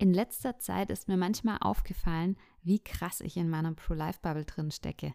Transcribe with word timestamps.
In 0.00 0.14
letzter 0.14 0.58
Zeit 0.58 0.88
ist 0.88 1.08
mir 1.08 1.18
manchmal 1.18 1.58
aufgefallen, 1.60 2.38
wie 2.62 2.78
krass 2.78 3.20
ich 3.20 3.36
in 3.36 3.50
meiner 3.50 3.74
Pro-Life-Bubble 3.74 4.46
drin 4.46 4.70
stecke. 4.70 5.12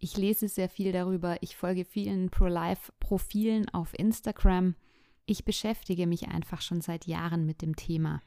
Ich 0.00 0.16
lese 0.16 0.48
sehr 0.48 0.68
viel 0.68 0.90
darüber, 0.90 1.40
ich 1.42 1.54
folge 1.54 1.84
vielen 1.84 2.28
Pro-Life-Profilen 2.28 3.68
auf 3.68 3.96
Instagram. 3.96 4.74
Ich 5.26 5.44
beschäftige 5.44 6.08
mich 6.08 6.26
einfach 6.26 6.60
schon 6.60 6.80
seit 6.80 7.06
Jahren 7.06 7.46
mit 7.46 7.62
dem 7.62 7.76
Thema. 7.76 8.20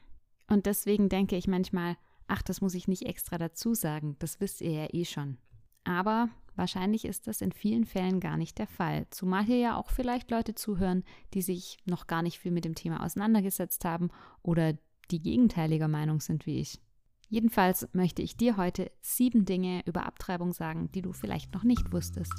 Und 0.48 0.64
deswegen 0.64 1.10
denke 1.10 1.36
ich 1.36 1.48
manchmal, 1.48 1.98
ach, 2.28 2.40
das 2.40 2.62
muss 2.62 2.74
ich 2.74 2.88
nicht 2.88 3.04
extra 3.04 3.36
dazu 3.36 3.74
sagen, 3.74 4.16
das 4.20 4.40
wisst 4.40 4.62
ihr 4.62 4.70
ja 4.70 4.88
eh 4.90 5.04
schon. 5.04 5.36
Aber 5.84 6.30
wahrscheinlich 6.56 7.04
ist 7.04 7.26
das 7.26 7.42
in 7.42 7.52
vielen 7.52 7.84
Fällen 7.84 8.20
gar 8.20 8.38
nicht 8.38 8.56
der 8.56 8.68
Fall, 8.68 9.06
zumal 9.10 9.44
hier 9.44 9.58
ja 9.58 9.76
auch 9.76 9.90
vielleicht 9.90 10.30
Leute 10.30 10.54
zuhören, 10.54 11.04
die 11.34 11.42
sich 11.42 11.76
noch 11.84 12.06
gar 12.06 12.22
nicht 12.22 12.38
viel 12.38 12.52
mit 12.52 12.64
dem 12.64 12.74
Thema 12.74 13.04
auseinandergesetzt 13.04 13.84
haben 13.84 14.08
oder 14.40 14.78
die 15.10 15.20
gegenteiliger 15.20 15.88
Meinung 15.88 16.20
sind 16.20 16.46
wie 16.46 16.60
ich. 16.60 16.80
Jedenfalls 17.28 17.88
möchte 17.92 18.22
ich 18.22 18.36
dir 18.36 18.56
heute 18.56 18.90
sieben 19.00 19.44
Dinge 19.44 19.82
über 19.86 20.06
Abtreibung 20.06 20.52
sagen, 20.52 20.90
die 20.92 21.02
du 21.02 21.12
vielleicht 21.12 21.52
noch 21.54 21.64
nicht 21.64 21.92
wusstest. 21.92 22.32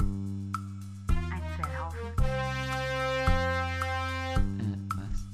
Ein 0.00 1.42
Zellhaufen. 1.56 1.98
Äh, 4.58 4.78
was? 4.96 5.26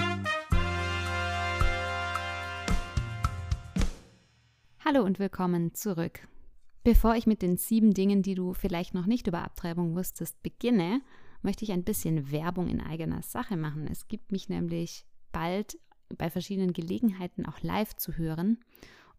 Hallo 4.83 5.03
und 5.03 5.19
willkommen 5.19 5.75
zurück. 5.75 6.27
Bevor 6.83 7.15
ich 7.15 7.27
mit 7.27 7.43
den 7.43 7.57
sieben 7.57 7.93
Dingen, 7.93 8.23
die 8.23 8.33
du 8.33 8.53
vielleicht 8.53 8.95
noch 8.95 9.05
nicht 9.05 9.27
über 9.27 9.43
Abtreibung 9.43 9.95
wusstest, 9.95 10.41
beginne, 10.41 11.01
möchte 11.41 11.63
ich 11.63 11.71
ein 11.71 11.83
bisschen 11.83 12.31
Werbung 12.31 12.67
in 12.67 12.81
eigener 12.81 13.21
Sache 13.21 13.57
machen. 13.57 13.87
Es 13.87 14.07
gibt 14.07 14.31
mich 14.31 14.49
nämlich 14.49 15.05
bald 15.31 15.79
bei 16.17 16.29
verschiedenen 16.29 16.73
Gelegenheiten 16.73 17.45
auch 17.45 17.61
live 17.61 17.95
zu 17.95 18.17
hören. 18.17 18.59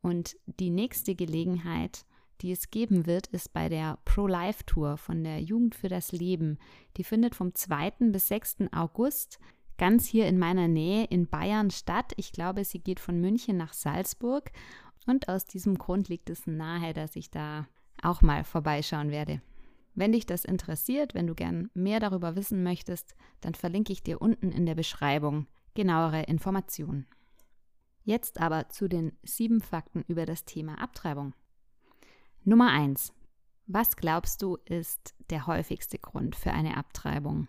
Und 0.02 0.36
die 0.46 0.70
nächste 0.70 1.14
Gelegenheit, 1.14 2.04
die 2.40 2.52
es 2.52 2.70
geben 2.70 3.06
wird, 3.06 3.26
ist 3.28 3.52
bei 3.52 3.68
der 3.68 3.98
Pro-Life-Tour 4.04 4.96
von 4.96 5.22
der 5.22 5.40
Jugend 5.40 5.74
für 5.74 5.88
das 5.88 6.12
Leben. 6.12 6.58
Die 6.96 7.04
findet 7.04 7.34
vom 7.34 7.54
2. 7.54 8.10
bis 8.12 8.28
6. 8.28 8.56
August 8.72 9.38
ganz 9.78 10.06
hier 10.06 10.26
in 10.26 10.38
meiner 10.38 10.68
Nähe 10.68 11.04
in 11.04 11.26
Bayern 11.26 11.70
statt. 11.70 12.12
Ich 12.16 12.32
glaube, 12.32 12.64
sie 12.64 12.80
geht 12.80 13.00
von 13.00 13.20
München 13.20 13.56
nach 13.56 13.72
Salzburg. 13.72 14.50
Und 15.06 15.28
aus 15.28 15.46
diesem 15.46 15.78
Grund 15.78 16.08
liegt 16.08 16.28
es 16.28 16.46
nahe, 16.46 16.92
dass 16.92 17.16
ich 17.16 17.30
da 17.30 17.66
auch 18.02 18.22
mal 18.22 18.44
vorbeischauen 18.44 19.10
werde. 19.10 19.40
Wenn 19.94 20.12
dich 20.12 20.26
das 20.26 20.44
interessiert, 20.44 21.14
wenn 21.14 21.26
du 21.26 21.34
gern 21.34 21.70
mehr 21.74 22.00
darüber 22.00 22.36
wissen 22.36 22.62
möchtest, 22.62 23.14
dann 23.40 23.54
verlinke 23.54 23.92
ich 23.92 24.02
dir 24.02 24.22
unten 24.22 24.52
in 24.52 24.66
der 24.66 24.74
Beschreibung 24.74 25.46
genauere 25.74 26.22
Informationen. 26.22 27.06
Jetzt 28.04 28.40
aber 28.40 28.68
zu 28.68 28.88
den 28.88 29.12
sieben 29.22 29.60
Fakten 29.60 30.04
über 30.08 30.26
das 30.26 30.44
Thema 30.44 30.80
Abtreibung. 30.80 31.34
Nummer 32.44 32.70
1. 32.72 33.12
Was 33.66 33.96
glaubst 33.96 34.42
du 34.42 34.56
ist 34.64 35.14
der 35.30 35.46
häufigste 35.46 35.98
Grund 35.98 36.34
für 36.34 36.52
eine 36.52 36.76
Abtreibung? 36.76 37.48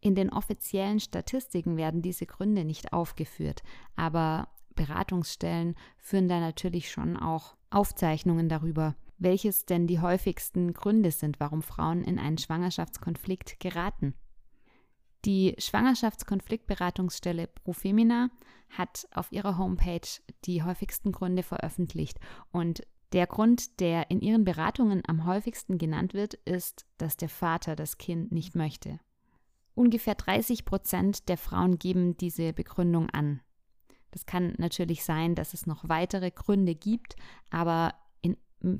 In 0.00 0.14
den 0.14 0.32
offiziellen 0.32 1.00
Statistiken 1.00 1.76
werden 1.76 2.02
diese 2.02 2.26
Gründe 2.26 2.64
nicht 2.64 2.92
aufgeführt, 2.92 3.62
aber 3.96 4.48
Beratungsstellen 4.74 5.74
führen 5.98 6.28
da 6.28 6.40
natürlich 6.40 6.90
schon 6.90 7.16
auch 7.16 7.56
Aufzeichnungen 7.70 8.48
darüber, 8.48 8.94
welches 9.18 9.66
denn 9.66 9.86
die 9.86 10.00
häufigsten 10.00 10.72
Gründe 10.72 11.10
sind, 11.10 11.40
warum 11.40 11.62
Frauen 11.62 12.02
in 12.02 12.18
einen 12.18 12.38
Schwangerschaftskonflikt 12.38 13.60
geraten. 13.60 14.14
Die 15.24 15.54
Schwangerschaftskonfliktberatungsstelle 15.58 17.48
Profemina 17.48 18.30
hat 18.70 19.08
auf 19.12 19.32
ihrer 19.32 19.58
Homepage 19.58 20.06
die 20.44 20.62
häufigsten 20.62 21.12
Gründe 21.12 21.42
veröffentlicht 21.42 22.20
und 22.52 22.82
der 23.12 23.26
Grund, 23.26 23.80
der 23.80 24.10
in 24.10 24.20
ihren 24.20 24.44
Beratungen 24.44 25.02
am 25.06 25.26
häufigsten 25.26 25.78
genannt 25.78 26.12
wird, 26.12 26.34
ist, 26.34 26.86
dass 26.98 27.16
der 27.16 27.28
Vater 27.28 27.76
das 27.76 27.98
Kind 27.98 28.32
nicht 28.32 28.54
möchte. 28.54 28.98
Ungefähr 29.74 30.14
30 30.14 30.64
Prozent 30.64 31.28
der 31.28 31.38
Frauen 31.38 31.78
geben 31.78 32.16
diese 32.16 32.52
Begründung 32.52 33.10
an. 33.10 33.40
Das 34.10 34.26
kann 34.26 34.54
natürlich 34.58 35.04
sein, 35.04 35.34
dass 35.34 35.54
es 35.54 35.66
noch 35.66 35.88
weitere 35.88 36.30
Gründe 36.30 36.74
gibt, 36.74 37.16
aber 37.50 37.94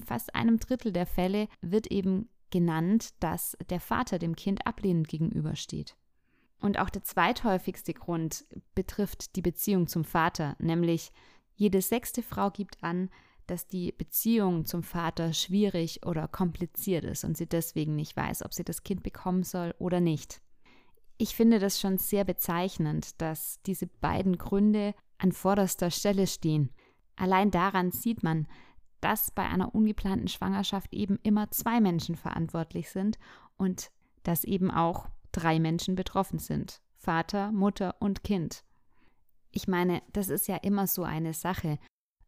fast 0.04 0.34
einem 0.34 0.58
Drittel 0.58 0.92
der 0.92 1.06
Fälle 1.06 1.48
wird 1.60 1.88
eben 1.88 2.28
genannt, 2.50 3.10
dass 3.20 3.56
der 3.70 3.80
Vater 3.80 4.18
dem 4.18 4.36
Kind 4.36 4.66
ablehnend 4.66 5.08
gegenübersteht. 5.08 5.96
Und 6.60 6.78
auch 6.78 6.90
der 6.90 7.02
zweithäufigste 7.02 7.92
Grund 7.92 8.44
betrifft 8.74 9.36
die 9.36 9.42
Beziehung 9.42 9.88
zum 9.88 10.04
Vater, 10.04 10.56
nämlich 10.58 11.12
jede 11.54 11.80
sechste 11.82 12.22
Frau 12.22 12.50
gibt 12.50 12.82
an, 12.82 13.10
dass 13.46 13.66
die 13.66 13.92
Beziehung 13.92 14.64
zum 14.64 14.82
Vater 14.82 15.32
schwierig 15.32 16.04
oder 16.04 16.28
kompliziert 16.28 17.04
ist 17.04 17.24
und 17.24 17.36
sie 17.36 17.46
deswegen 17.46 17.94
nicht 17.94 18.16
weiß, 18.16 18.44
ob 18.44 18.52
sie 18.52 18.64
das 18.64 18.82
Kind 18.82 19.02
bekommen 19.02 19.42
soll 19.42 19.74
oder 19.78 20.00
nicht. 20.00 20.40
Ich 21.18 21.34
finde 21.34 21.58
das 21.58 21.80
schon 21.80 21.98
sehr 21.98 22.24
bezeichnend, 22.24 23.20
dass 23.20 23.62
diese 23.62 23.86
beiden 23.86 24.36
Gründe 24.36 24.94
an 25.18 25.32
vorderster 25.32 25.90
Stelle 25.90 26.26
stehen. 26.26 26.70
Allein 27.14 27.50
daran 27.50 27.90
sieht 27.90 28.22
man, 28.22 28.46
dass 29.00 29.30
bei 29.30 29.44
einer 29.44 29.74
ungeplanten 29.74 30.28
Schwangerschaft 30.28 30.92
eben 30.94 31.18
immer 31.22 31.50
zwei 31.50 31.80
Menschen 31.80 32.16
verantwortlich 32.16 32.90
sind 32.90 33.18
und 33.56 33.90
dass 34.22 34.44
eben 34.44 34.70
auch 34.70 35.08
drei 35.32 35.60
Menschen 35.60 35.94
betroffen 35.94 36.38
sind. 36.38 36.80
Vater, 36.96 37.52
Mutter 37.52 37.94
und 38.00 38.24
Kind. 38.24 38.64
Ich 39.52 39.68
meine, 39.68 40.02
das 40.12 40.28
ist 40.28 40.48
ja 40.48 40.56
immer 40.56 40.86
so 40.86 41.04
eine 41.04 41.32
Sache. 41.32 41.78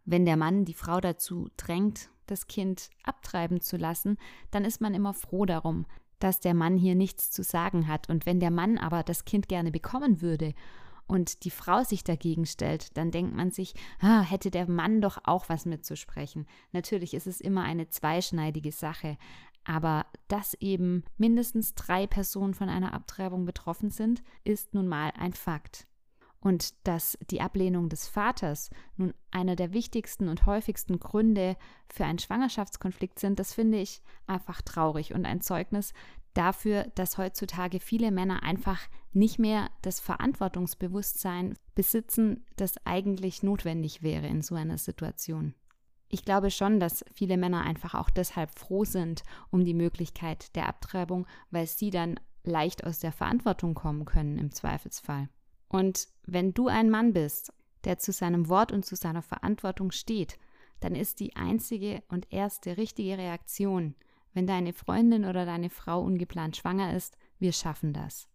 Wenn 0.04 0.24
der 0.24 0.36
Mann 0.36 0.64
die 0.64 0.74
Frau 0.74 1.00
dazu 1.00 1.48
drängt, 1.56 2.10
das 2.26 2.46
Kind 2.46 2.90
abtreiben 3.02 3.60
zu 3.60 3.76
lassen, 3.76 4.18
dann 4.50 4.64
ist 4.64 4.80
man 4.80 4.94
immer 4.94 5.14
froh 5.14 5.44
darum, 5.44 5.86
dass 6.18 6.40
der 6.40 6.54
Mann 6.54 6.76
hier 6.76 6.94
nichts 6.94 7.30
zu 7.30 7.42
sagen 7.42 7.88
hat. 7.88 8.08
Und 8.08 8.26
wenn 8.26 8.40
der 8.40 8.50
Mann 8.50 8.78
aber 8.78 9.02
das 9.02 9.24
Kind 9.24 9.48
gerne 9.48 9.70
bekommen 9.70 10.20
würde 10.20 10.54
und 11.08 11.44
die 11.44 11.50
Frau 11.50 11.82
sich 11.82 12.04
dagegen 12.04 12.46
stellt, 12.46 12.96
dann 12.96 13.10
denkt 13.10 13.34
man 13.34 13.50
sich, 13.50 13.74
ah, 14.00 14.20
hätte 14.20 14.50
der 14.50 14.70
Mann 14.70 15.00
doch 15.00 15.18
auch 15.24 15.48
was 15.48 15.66
mitzusprechen. 15.66 16.46
Natürlich 16.72 17.14
ist 17.14 17.26
es 17.26 17.40
immer 17.40 17.64
eine 17.64 17.88
zweischneidige 17.88 18.70
Sache, 18.70 19.16
aber 19.64 20.06
dass 20.28 20.54
eben 20.54 21.04
mindestens 21.16 21.74
drei 21.74 22.06
Personen 22.06 22.54
von 22.54 22.68
einer 22.68 22.92
Abtreibung 22.92 23.44
betroffen 23.44 23.90
sind, 23.90 24.22
ist 24.44 24.74
nun 24.74 24.86
mal 24.86 25.12
ein 25.18 25.32
Fakt. 25.32 25.86
Und 26.40 26.86
dass 26.86 27.18
die 27.30 27.40
Ablehnung 27.40 27.88
des 27.88 28.06
Vaters 28.06 28.70
nun 28.96 29.12
einer 29.32 29.56
der 29.56 29.72
wichtigsten 29.72 30.28
und 30.28 30.46
häufigsten 30.46 31.00
Gründe 31.00 31.56
für 31.88 32.04
einen 32.04 32.20
Schwangerschaftskonflikt 32.20 33.18
sind, 33.18 33.40
das 33.40 33.54
finde 33.54 33.78
ich 33.78 34.02
einfach 34.26 34.62
traurig 34.62 35.14
und 35.14 35.24
ein 35.24 35.40
Zeugnis 35.40 35.92
dafür, 36.34 36.84
dass 36.94 37.18
heutzutage 37.18 37.80
viele 37.80 38.10
Männer 38.10 38.42
einfach 38.42 38.80
nicht 39.12 39.38
mehr 39.38 39.70
das 39.82 40.00
Verantwortungsbewusstsein 40.00 41.54
besitzen, 41.74 42.44
das 42.56 42.74
eigentlich 42.84 43.42
notwendig 43.42 44.02
wäre 44.02 44.26
in 44.26 44.42
so 44.42 44.54
einer 44.54 44.78
Situation. 44.78 45.54
Ich 46.08 46.24
glaube 46.24 46.50
schon, 46.50 46.80
dass 46.80 47.04
viele 47.12 47.36
Männer 47.36 47.62
einfach 47.62 47.94
auch 47.94 48.10
deshalb 48.10 48.58
froh 48.58 48.84
sind 48.84 49.22
um 49.50 49.64
die 49.64 49.74
Möglichkeit 49.74 50.54
der 50.56 50.68
Abtreibung, 50.68 51.26
weil 51.50 51.66
sie 51.66 51.90
dann 51.90 52.18
leicht 52.44 52.84
aus 52.84 52.98
der 52.98 53.12
Verantwortung 53.12 53.74
kommen 53.74 54.04
können 54.06 54.38
im 54.38 54.52
Zweifelsfall. 54.52 55.28
Und 55.68 56.08
wenn 56.24 56.54
du 56.54 56.68
ein 56.68 56.88
Mann 56.88 57.12
bist, 57.12 57.52
der 57.84 57.98
zu 57.98 58.12
seinem 58.12 58.48
Wort 58.48 58.72
und 58.72 58.86
zu 58.86 58.96
seiner 58.96 59.22
Verantwortung 59.22 59.90
steht, 59.90 60.38
dann 60.80 60.94
ist 60.94 61.20
die 61.20 61.36
einzige 61.36 62.02
und 62.08 62.32
erste 62.32 62.76
richtige 62.76 63.18
Reaktion, 63.18 63.94
wenn 64.34 64.46
deine 64.46 64.72
Freundin 64.72 65.24
oder 65.24 65.44
deine 65.46 65.70
Frau 65.70 66.02
ungeplant 66.02 66.56
schwanger 66.56 66.94
ist, 66.94 67.16
wir 67.38 67.52
schaffen 67.52 67.92
das. 67.92 68.28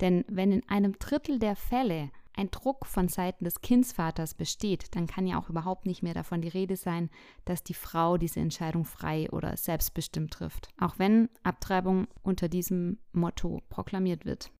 Denn 0.00 0.24
wenn 0.28 0.52
in 0.52 0.68
einem 0.68 0.98
Drittel 0.98 1.38
der 1.38 1.56
Fälle 1.56 2.10
ein 2.34 2.50
Druck 2.50 2.86
von 2.86 3.08
Seiten 3.08 3.44
des 3.44 3.60
Kindsvaters 3.60 4.34
besteht, 4.34 4.96
dann 4.96 5.06
kann 5.06 5.26
ja 5.26 5.38
auch 5.38 5.50
überhaupt 5.50 5.86
nicht 5.86 6.02
mehr 6.02 6.14
davon 6.14 6.40
die 6.40 6.48
Rede 6.48 6.76
sein, 6.76 7.10
dass 7.44 7.62
die 7.62 7.74
Frau 7.74 8.16
diese 8.16 8.40
Entscheidung 8.40 8.84
frei 8.84 9.30
oder 9.30 9.56
selbstbestimmt 9.56 10.32
trifft, 10.32 10.68
auch 10.78 10.98
wenn 10.98 11.28
Abtreibung 11.42 12.08
unter 12.22 12.48
diesem 12.48 12.98
Motto 13.12 13.60
proklamiert 13.68 14.24
wird. 14.24 14.50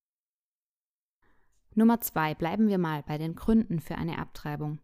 Nummer 1.75 2.01
zwei, 2.01 2.35
bleiben 2.35 2.69
wir 2.69 2.79
mal 2.79 3.03
bei 3.03 3.17
den 3.17 3.35
Gründen 3.35 3.81
für 3.81 3.97
eine 3.97 4.19
Abtreibung. 4.19 4.79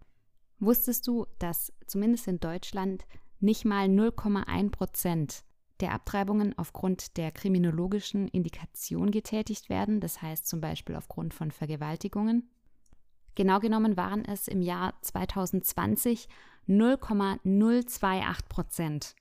Wusstest 0.58 1.06
du, 1.06 1.26
dass 1.38 1.72
zumindest 1.86 2.26
in 2.26 2.40
Deutschland 2.40 3.06
nicht 3.40 3.64
mal 3.64 3.86
0,1 3.86 4.70
Prozent 4.70 5.44
der 5.80 5.92
Abtreibungen 5.92 6.56
aufgrund 6.58 7.16
der 7.16 7.30
kriminologischen 7.30 8.28
Indikation 8.28 9.10
getätigt 9.10 9.68
werden, 9.68 10.00
das 10.00 10.20
heißt 10.22 10.46
zum 10.46 10.60
Beispiel 10.60 10.96
aufgrund 10.96 11.34
von 11.34 11.50
Vergewaltigungen. 11.50 12.50
Genau 13.34 13.60
genommen 13.60 13.96
waren 13.96 14.24
es 14.24 14.48
im 14.48 14.60
Jahr 14.62 14.94
2020 15.02 16.28
0,028 16.66 18.48
Prozent. 18.48 19.14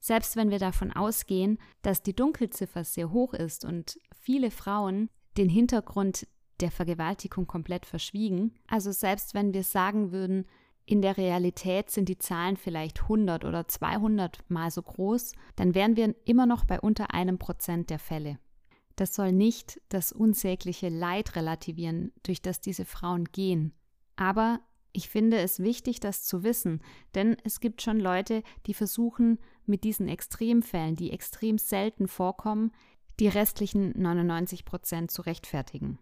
Selbst 0.00 0.34
wenn 0.34 0.50
wir 0.50 0.58
davon 0.58 0.90
ausgehen, 0.92 1.58
dass 1.82 2.02
die 2.02 2.14
Dunkelziffer 2.14 2.82
sehr 2.82 3.12
hoch 3.12 3.34
ist 3.34 3.64
und 3.64 4.00
viele 4.20 4.50
Frauen 4.50 5.08
den 5.36 5.48
Hintergrund 5.48 6.26
der 6.60 6.70
Vergewaltigung 6.70 7.46
komplett 7.46 7.86
verschwiegen. 7.86 8.54
Also 8.66 8.90
selbst 8.92 9.34
wenn 9.34 9.54
wir 9.54 9.62
sagen 9.62 10.12
würden, 10.12 10.46
in 10.84 11.02
der 11.02 11.16
Realität 11.16 11.90
sind 11.90 12.08
die 12.08 12.18
Zahlen 12.18 12.56
vielleicht 12.56 13.02
100 13.02 13.44
oder 13.44 13.68
200 13.68 14.38
mal 14.48 14.70
so 14.70 14.82
groß, 14.82 15.34
dann 15.56 15.74
wären 15.74 15.96
wir 15.96 16.14
immer 16.24 16.46
noch 16.46 16.64
bei 16.64 16.80
unter 16.80 17.14
einem 17.14 17.38
Prozent 17.38 17.90
der 17.90 17.98
Fälle. 17.98 18.38
Das 18.96 19.14
soll 19.14 19.32
nicht 19.32 19.80
das 19.88 20.12
unsägliche 20.12 20.88
Leid 20.88 21.36
relativieren, 21.36 22.12
durch 22.22 22.42
das 22.42 22.60
diese 22.60 22.84
Frauen 22.84 23.24
gehen. 23.26 23.72
Aber 24.16 24.60
ich 24.92 25.08
finde 25.08 25.38
es 25.38 25.60
wichtig, 25.60 26.00
das 26.00 26.24
zu 26.24 26.42
wissen, 26.42 26.82
denn 27.14 27.36
es 27.44 27.60
gibt 27.60 27.80
schon 27.80 27.98
Leute, 27.98 28.42
die 28.66 28.74
versuchen, 28.74 29.38
mit 29.64 29.84
diesen 29.84 30.08
Extremfällen, 30.08 30.96
die 30.96 31.12
extrem 31.12 31.56
selten 31.56 32.08
vorkommen, 32.08 32.72
die 33.20 33.28
restlichen 33.28 33.92
99 33.96 34.64
Prozent 34.64 35.10
zu 35.10 35.22
rechtfertigen. 35.22 35.98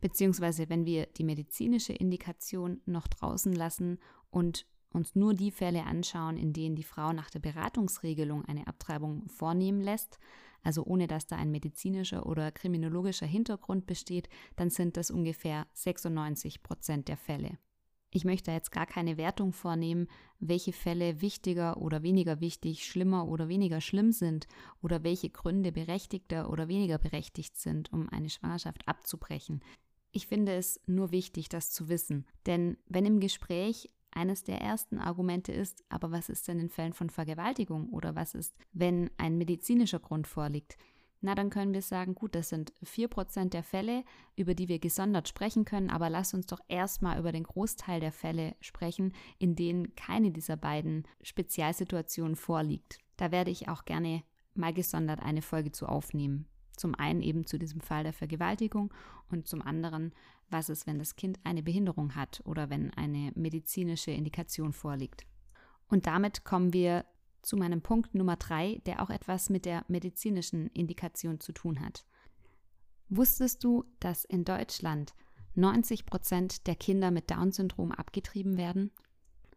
Beziehungsweise 0.00 0.68
wenn 0.68 0.86
wir 0.86 1.06
die 1.06 1.24
medizinische 1.24 1.92
Indikation 1.92 2.80
noch 2.86 3.06
draußen 3.06 3.52
lassen 3.52 3.98
und 4.30 4.66
uns 4.92 5.14
nur 5.14 5.34
die 5.34 5.50
Fälle 5.50 5.84
anschauen, 5.84 6.36
in 6.36 6.52
denen 6.52 6.76
die 6.76 6.82
Frau 6.82 7.12
nach 7.12 7.30
der 7.30 7.38
Beratungsregelung 7.38 8.44
eine 8.44 8.66
Abtreibung 8.66 9.28
vornehmen 9.28 9.80
lässt, 9.80 10.18
also 10.62 10.84
ohne 10.84 11.06
dass 11.06 11.26
da 11.26 11.36
ein 11.36 11.50
medizinischer 11.50 12.26
oder 12.26 12.50
kriminologischer 12.50 13.26
Hintergrund 13.26 13.86
besteht, 13.86 14.28
dann 14.56 14.70
sind 14.70 14.96
das 14.96 15.10
ungefähr 15.10 15.66
96 15.74 16.62
Prozent 16.62 17.08
der 17.08 17.16
Fälle. 17.16 17.58
Ich 18.12 18.24
möchte 18.24 18.50
jetzt 18.50 18.72
gar 18.72 18.86
keine 18.86 19.16
Wertung 19.16 19.52
vornehmen, 19.52 20.08
welche 20.40 20.72
Fälle 20.72 21.20
wichtiger 21.20 21.76
oder 21.76 22.02
weniger 22.02 22.40
wichtig, 22.40 22.84
schlimmer 22.84 23.28
oder 23.28 23.48
weniger 23.48 23.80
schlimm 23.80 24.10
sind 24.10 24.48
oder 24.82 25.04
welche 25.04 25.30
Gründe 25.30 25.70
berechtigter 25.70 26.50
oder 26.50 26.66
weniger 26.66 26.98
berechtigt 26.98 27.56
sind, 27.56 27.92
um 27.92 28.08
eine 28.08 28.28
Schwangerschaft 28.28 28.86
abzubrechen. 28.88 29.62
Ich 30.12 30.26
finde 30.26 30.54
es 30.54 30.80
nur 30.86 31.12
wichtig, 31.12 31.48
das 31.48 31.70
zu 31.70 31.88
wissen, 31.88 32.26
denn 32.46 32.76
wenn 32.86 33.06
im 33.06 33.20
Gespräch 33.20 33.90
eines 34.10 34.42
der 34.42 34.60
ersten 34.60 34.98
Argumente 34.98 35.52
ist, 35.52 35.84
aber 35.88 36.10
was 36.10 36.28
ist 36.28 36.48
denn 36.48 36.58
in 36.58 36.68
Fällen 36.68 36.92
von 36.92 37.10
Vergewaltigung 37.10 37.90
oder 37.90 38.16
was 38.16 38.34
ist, 38.34 38.56
wenn 38.72 39.10
ein 39.18 39.38
medizinischer 39.38 40.00
Grund 40.00 40.26
vorliegt? 40.26 40.76
Na, 41.22 41.34
dann 41.34 41.50
können 41.50 41.74
wir 41.74 41.82
sagen, 41.82 42.14
gut, 42.14 42.34
das 42.34 42.48
sind 42.48 42.72
4% 42.82 43.50
der 43.50 43.62
Fälle, 43.62 44.04
über 44.36 44.54
die 44.54 44.68
wir 44.68 44.78
gesondert 44.78 45.28
sprechen 45.28 45.66
können, 45.66 45.90
aber 45.90 46.08
lass 46.08 46.32
uns 46.32 46.46
doch 46.46 46.60
erstmal 46.66 47.18
über 47.18 47.30
den 47.30 47.44
Großteil 47.44 48.00
der 48.00 48.12
Fälle 48.12 48.56
sprechen, 48.60 49.12
in 49.38 49.54
denen 49.54 49.94
keine 49.96 50.30
dieser 50.30 50.56
beiden 50.56 51.06
Spezialsituationen 51.22 52.36
vorliegt. 52.36 52.98
Da 53.18 53.30
werde 53.30 53.50
ich 53.50 53.68
auch 53.68 53.84
gerne 53.84 54.22
mal 54.54 54.72
gesondert 54.72 55.20
eine 55.20 55.42
Folge 55.42 55.72
zu 55.72 55.86
aufnehmen. 55.86 56.46
Zum 56.80 56.94
einen 56.94 57.20
eben 57.20 57.44
zu 57.44 57.58
diesem 57.58 57.82
Fall 57.82 58.04
der 58.04 58.14
Vergewaltigung 58.14 58.90
und 59.30 59.46
zum 59.46 59.60
anderen, 59.60 60.14
was 60.48 60.70
ist, 60.70 60.86
wenn 60.86 60.98
das 60.98 61.14
Kind 61.14 61.38
eine 61.44 61.62
Behinderung 61.62 62.14
hat 62.14 62.40
oder 62.46 62.70
wenn 62.70 62.90
eine 62.94 63.32
medizinische 63.34 64.12
Indikation 64.12 64.72
vorliegt. 64.72 65.26
Und 65.88 66.06
damit 66.06 66.42
kommen 66.42 66.72
wir 66.72 67.04
zu 67.42 67.58
meinem 67.58 67.82
Punkt 67.82 68.14
Nummer 68.14 68.36
drei, 68.36 68.80
der 68.86 69.02
auch 69.02 69.10
etwas 69.10 69.50
mit 69.50 69.66
der 69.66 69.84
medizinischen 69.88 70.68
Indikation 70.68 71.38
zu 71.38 71.52
tun 71.52 71.80
hat. 71.80 72.06
Wusstest 73.10 73.62
du, 73.62 73.84
dass 73.98 74.24
in 74.24 74.46
Deutschland 74.46 75.12
90 75.56 76.06
Prozent 76.06 76.66
der 76.66 76.76
Kinder 76.76 77.10
mit 77.10 77.30
Down-Syndrom 77.30 77.92
abgetrieben 77.92 78.56
werden? 78.56 78.90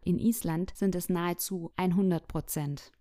In 0.02 0.18
Island 0.18 0.72
sind 0.76 0.94
es 0.94 1.08
nahezu 1.08 1.72
100 1.76 2.28
Prozent. 2.28 2.92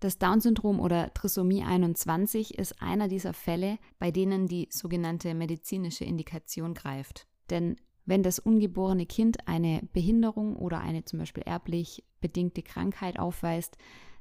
Das 0.00 0.18
Down-Syndrom 0.18 0.78
oder 0.78 1.12
Trisomie 1.12 1.64
21 1.64 2.56
ist 2.56 2.80
einer 2.80 3.08
dieser 3.08 3.32
Fälle, 3.32 3.78
bei 3.98 4.12
denen 4.12 4.46
die 4.46 4.68
sogenannte 4.70 5.34
medizinische 5.34 6.04
Indikation 6.04 6.74
greift. 6.74 7.26
Denn 7.50 7.76
wenn 8.04 8.22
das 8.22 8.38
ungeborene 8.38 9.06
Kind 9.06 9.48
eine 9.48 9.82
Behinderung 9.92 10.56
oder 10.56 10.80
eine 10.80 11.04
zum 11.04 11.18
Beispiel 11.18 11.42
erblich 11.42 12.04
bedingte 12.20 12.62
Krankheit 12.62 13.18
aufweist, 13.18 13.76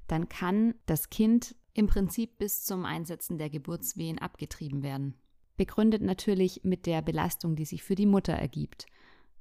dann 0.07 0.29
kann 0.29 0.73
das 0.87 1.09
Kind 1.09 1.55
im 1.73 1.87
Prinzip 1.87 2.39
bis 2.39 2.65
zum 2.65 2.83
Einsetzen 2.83 3.37
der 3.37 3.49
Geburtswehen 3.49 4.17
abgetrieben 4.17 4.81
werden. 4.81 5.13
Begründet 5.57 6.01
natürlich 6.01 6.61
mit 6.63 6.85
der 6.85 7.01
Belastung, 7.01 7.55
die 7.55 7.65
sich 7.65 7.83
für 7.83 7.95
die 7.95 8.05
Mutter 8.05 8.33
ergibt. 8.33 8.87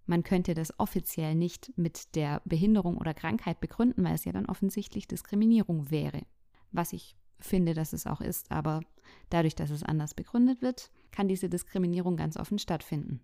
Man 0.06 0.22
könnte 0.22 0.54
das 0.54 0.78
offiziell 0.78 1.34
nicht 1.34 1.72
mit 1.76 2.14
der 2.14 2.40
Behinderung 2.44 2.96
oder 2.96 3.12
Krankheit 3.12 3.60
begründen, 3.60 4.04
weil 4.04 4.14
es 4.14 4.24
ja 4.24 4.32
dann 4.32 4.46
offensichtlich 4.46 5.08
Diskriminierung 5.08 5.90
wäre. 5.90 6.22
Was 6.70 6.92
ich 6.92 7.16
finde, 7.38 7.74
dass 7.74 7.92
es 7.92 8.06
auch 8.06 8.20
ist, 8.20 8.50
aber 8.50 8.80
dadurch, 9.30 9.54
dass 9.54 9.70
es 9.70 9.82
anders 9.82 10.14
begründet 10.14 10.62
wird, 10.62 10.90
kann 11.10 11.28
diese 11.28 11.48
Diskriminierung 11.48 12.16
ganz 12.16 12.36
offen 12.36 12.58
stattfinden. 12.58 13.20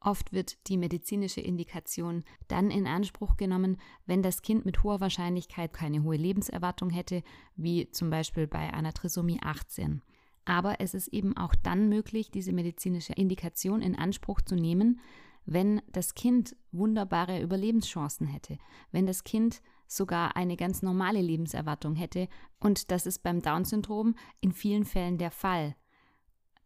Oft 0.00 0.32
wird 0.32 0.68
die 0.68 0.76
medizinische 0.76 1.40
Indikation 1.40 2.24
dann 2.46 2.70
in 2.70 2.86
Anspruch 2.86 3.38
genommen, 3.38 3.78
wenn 4.04 4.22
das 4.22 4.42
Kind 4.42 4.66
mit 4.66 4.82
hoher 4.82 5.00
Wahrscheinlichkeit 5.00 5.72
keine 5.72 6.02
hohe 6.02 6.16
Lebenserwartung 6.16 6.90
hätte, 6.90 7.22
wie 7.56 7.90
zum 7.90 8.10
Beispiel 8.10 8.46
bei 8.46 8.72
einer 8.74 8.92
Trisomie 8.92 9.40
18. 9.42 10.02
Aber 10.44 10.78
es 10.80 10.92
ist 10.92 11.08
eben 11.08 11.36
auch 11.38 11.54
dann 11.54 11.88
möglich, 11.88 12.30
diese 12.30 12.52
medizinische 12.52 13.14
Indikation 13.14 13.80
in 13.80 13.96
Anspruch 13.96 14.42
zu 14.42 14.56
nehmen, 14.56 15.00
wenn 15.46 15.82
das 15.90 16.14
Kind 16.14 16.56
wunderbare 16.72 17.40
Überlebenschancen 17.40 18.26
hätte, 18.26 18.58
wenn 18.92 19.06
das 19.06 19.24
Kind 19.24 19.60
sogar 19.86 20.36
eine 20.36 20.56
ganz 20.56 20.82
normale 20.82 21.20
Lebenserwartung 21.20 21.94
hätte. 21.94 22.28
Und 22.60 22.90
das 22.90 23.06
ist 23.06 23.22
beim 23.22 23.42
Down-Syndrom 23.42 24.14
in 24.40 24.52
vielen 24.52 24.84
Fällen 24.84 25.18
der 25.18 25.30
Fall. 25.30 25.76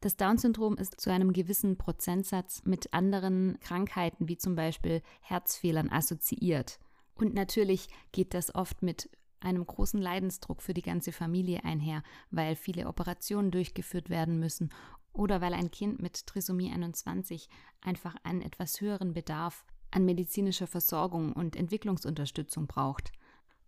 Das 0.01 0.17
Down-Syndrom 0.17 0.77
ist 0.77 1.01
zu 1.01 1.11
einem 1.11 1.33
gewissen 1.33 1.77
Prozentsatz 1.77 2.63
mit 2.65 2.95
anderen 2.95 3.59
Krankheiten 3.61 4.29
wie 4.29 4.39
zum 4.39 4.55
Beispiel 4.55 5.03
Herzfehlern 5.21 5.91
assoziiert. 5.91 6.79
Und 7.15 7.35
natürlich 7.35 7.89
geht 8.13 8.33
das 8.33 8.55
oft 8.55 8.83
mit 8.83 9.11
einem 9.41 9.67
großen 9.67 10.01
Leidensdruck 10.01 10.63
für 10.63 10.75
die 10.75 10.83
ganze 10.83 11.13
Familie 11.13 11.65
einher, 11.65 12.03
weil 12.31 12.55
viele 12.55 12.87
Operationen 12.87 13.51
durchgeführt 13.51 14.09
werden 14.09 14.39
müssen 14.39 14.71
oder 15.19 15.41
weil 15.41 15.53
ein 15.53 15.71
Kind 15.71 16.01
mit 16.01 16.27
Trisomie 16.27 16.73
21 16.73 17.49
einfach 17.81 18.15
einen 18.23 18.41
etwas 18.41 18.81
höheren 18.81 19.13
Bedarf 19.13 19.65
an 19.91 20.05
medizinischer 20.05 20.67
Versorgung 20.67 21.33
und 21.33 21.57
Entwicklungsunterstützung 21.57 22.67
braucht. 22.67 23.11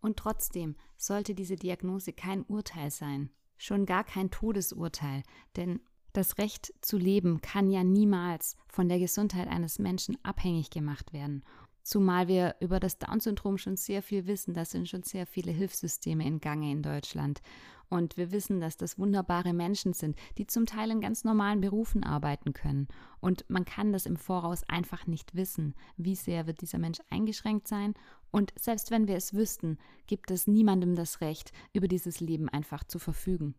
Und 0.00 0.16
trotzdem 0.16 0.76
sollte 0.96 1.34
diese 1.34 1.56
Diagnose 1.56 2.12
kein 2.12 2.44
Urteil 2.44 2.90
sein, 2.90 3.30
schon 3.58 3.84
gar 3.84 4.04
kein 4.04 4.30
Todesurteil, 4.30 5.22
denn 5.56 5.80
das 6.12 6.38
Recht 6.38 6.72
zu 6.80 6.96
leben 6.96 7.40
kann 7.40 7.70
ja 7.70 7.84
niemals 7.84 8.56
von 8.68 8.88
der 8.88 8.98
Gesundheit 8.98 9.48
eines 9.48 9.78
Menschen 9.78 10.18
abhängig 10.24 10.70
gemacht 10.70 11.12
werden. 11.12 11.44
Zumal 11.82 12.28
wir 12.28 12.56
über 12.60 12.78
das 12.78 12.98
Down-Syndrom 12.98 13.58
schon 13.58 13.76
sehr 13.76 14.02
viel 14.02 14.26
wissen, 14.26 14.54
da 14.54 14.64
sind 14.64 14.88
schon 14.88 15.02
sehr 15.02 15.26
viele 15.26 15.50
Hilfssysteme 15.50 16.24
in 16.26 16.40
Gange 16.40 16.70
in 16.70 16.82
Deutschland. 16.82 17.40
Und 17.90 18.16
wir 18.16 18.30
wissen, 18.30 18.60
dass 18.60 18.76
das 18.76 19.00
wunderbare 19.00 19.52
Menschen 19.52 19.94
sind, 19.94 20.16
die 20.38 20.46
zum 20.46 20.64
Teil 20.64 20.92
in 20.92 21.00
ganz 21.00 21.24
normalen 21.24 21.60
Berufen 21.60 22.04
arbeiten 22.04 22.52
können. 22.52 22.86
Und 23.18 23.44
man 23.48 23.64
kann 23.64 23.92
das 23.92 24.06
im 24.06 24.16
Voraus 24.16 24.62
einfach 24.68 25.08
nicht 25.08 25.34
wissen, 25.34 25.74
wie 25.96 26.14
sehr 26.14 26.46
wird 26.46 26.60
dieser 26.60 26.78
Mensch 26.78 27.00
eingeschränkt 27.10 27.66
sein. 27.66 27.94
Und 28.30 28.52
selbst 28.56 28.92
wenn 28.92 29.08
wir 29.08 29.16
es 29.16 29.34
wüssten, 29.34 29.76
gibt 30.06 30.30
es 30.30 30.46
niemandem 30.46 30.94
das 30.94 31.20
Recht, 31.20 31.50
über 31.72 31.88
dieses 31.88 32.20
Leben 32.20 32.48
einfach 32.48 32.84
zu 32.84 33.00
verfügen. 33.00 33.56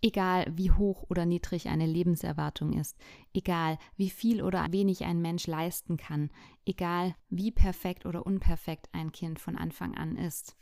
Egal 0.00 0.50
wie 0.56 0.70
hoch 0.70 1.04
oder 1.10 1.26
niedrig 1.26 1.68
eine 1.68 1.86
Lebenserwartung 1.86 2.72
ist, 2.72 2.96
egal 3.34 3.78
wie 3.96 4.10
viel 4.10 4.42
oder 4.42 4.66
wenig 4.70 5.04
ein 5.04 5.20
Mensch 5.20 5.46
leisten 5.46 5.98
kann, 5.98 6.30
egal 6.64 7.14
wie 7.28 7.50
perfekt 7.50 8.06
oder 8.06 8.24
unperfekt 8.24 8.88
ein 8.92 9.12
Kind 9.12 9.40
von 9.40 9.56
Anfang 9.56 9.94
an 9.94 10.16
ist. 10.16 10.56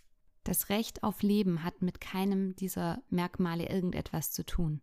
Das 0.44 0.68
Recht 0.70 1.02
auf 1.02 1.22
Leben 1.22 1.62
hat 1.62 1.82
mit 1.82 2.00
keinem 2.00 2.56
dieser 2.56 3.00
Merkmale 3.10 3.68
irgendetwas 3.68 4.32
zu 4.32 4.44
tun. 4.44 4.80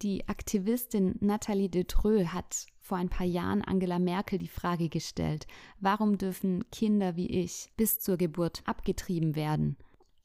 Die 0.00 0.28
Aktivistin 0.28 1.16
Nathalie 1.20 1.68
Detreux 1.68 2.32
hat 2.32 2.66
vor 2.80 2.98
ein 2.98 3.08
paar 3.08 3.26
Jahren 3.26 3.62
Angela 3.62 3.98
Merkel 3.98 4.38
die 4.38 4.48
Frage 4.48 4.88
gestellt, 4.88 5.46
warum 5.80 6.18
dürfen 6.18 6.64
Kinder 6.70 7.16
wie 7.16 7.28
ich 7.28 7.72
bis 7.76 8.00
zur 8.00 8.16
Geburt 8.16 8.62
abgetrieben 8.64 9.36
werden? 9.36 9.76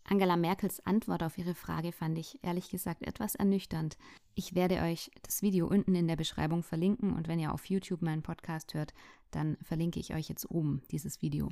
Angela 0.03 0.37
Merkels 0.37 0.79
Antwort 0.85 1.21
auf 1.21 1.37
ihre 1.37 1.53
Frage 1.53 1.91
fand 1.91 2.17
ich 2.17 2.39
ehrlich 2.43 2.69
gesagt 2.69 3.05
etwas 3.05 3.35
ernüchternd. 3.35 3.97
Ich 4.35 4.55
werde 4.55 4.81
euch 4.81 5.11
das 5.21 5.41
Video 5.41 5.67
unten 5.67 5.95
in 5.95 6.07
der 6.07 6.15
Beschreibung 6.15 6.63
verlinken 6.63 7.13
und 7.13 7.27
wenn 7.27 7.39
ihr 7.39 7.53
auf 7.53 7.65
YouTube 7.65 8.01
meinen 8.01 8.23
Podcast 8.23 8.73
hört, 8.73 8.93
dann 9.31 9.57
verlinke 9.61 9.99
ich 9.99 10.13
euch 10.13 10.29
jetzt 10.29 10.49
oben 10.49 10.81
dieses 10.91 11.21
Video. 11.21 11.49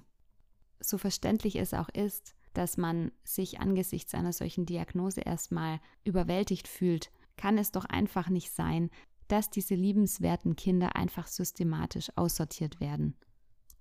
So 0.79 0.97
verständlich 0.97 1.57
es 1.57 1.73
auch 1.73 1.89
ist, 1.89 2.33
dass 2.57 2.77
man 2.77 3.11
sich 3.23 3.59
angesichts 3.59 4.13
einer 4.13 4.33
solchen 4.33 4.65
Diagnose 4.65 5.21
erstmal 5.21 5.79
überwältigt 6.03 6.67
fühlt, 6.67 7.11
kann 7.37 7.57
es 7.57 7.71
doch 7.71 7.85
einfach 7.85 8.29
nicht 8.29 8.51
sein, 8.51 8.89
dass 9.27 9.49
diese 9.49 9.75
liebenswerten 9.75 10.55
Kinder 10.55 10.95
einfach 10.95 11.27
systematisch 11.27 12.11
aussortiert 12.15 12.79
werden. 12.79 13.15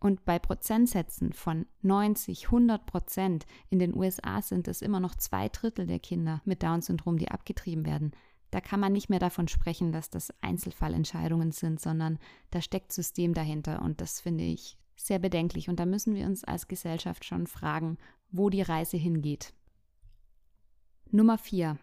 Und 0.01 0.25
bei 0.25 0.39
Prozentsätzen 0.39 1.33
von 1.33 1.67
90, 1.83 2.47
100 2.47 2.85
Prozent 2.85 3.47
in 3.71 3.79
den 3.79 3.95
USA 3.95 4.43
sind 4.43 4.69
es 4.69 4.83
immer 4.83 5.01
noch 5.01 5.15
zwei 5.15 5.49
Drittel 5.49 5.87
der 5.87 5.99
Kinder 5.99 6.43
mit 6.45 6.63
Down-Syndrom, 6.63 7.17
die 7.17 7.31
abgetrieben 7.31 7.87
werden. 7.87 8.13
Da 8.51 8.61
kann 8.61 8.81
man 8.81 8.93
nicht 8.93 9.09
mehr 9.09 9.19
davon 9.19 9.49
sprechen, 9.49 9.93
dass 9.93 10.11
das 10.11 10.33
Einzelfallentscheidungen 10.43 11.53
sind, 11.53 11.81
sondern 11.81 12.19
da 12.51 12.61
steckt 12.61 12.93
System 12.93 13.35
dahinter 13.35 13.83
und 13.83 14.01
das 14.01 14.21
finde 14.21 14.45
ich 14.45 14.77
sehr 14.97 15.19
bedenklich 15.19 15.69
und 15.69 15.81
da 15.81 15.87
müssen 15.87 16.15
wir 16.15 16.27
uns 16.27 16.45
als 16.45 16.69
Gesellschaft 16.69 17.25
schon 17.25 17.47
fragen, 17.47 17.99
wo 18.37 18.51
die 18.51 18.63
Reise 18.63 18.97
hingeht. 18.97 19.55
Nummer 21.11 21.39
4. 21.39 21.79